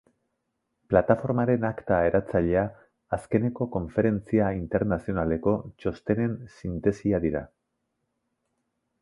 [0.93, 2.63] Plataformaren akta eratzailea
[3.17, 7.47] azkeneko konferentzia internazionaleko txostenen sintesia dira.